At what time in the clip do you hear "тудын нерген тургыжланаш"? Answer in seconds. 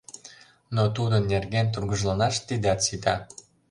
0.95-2.35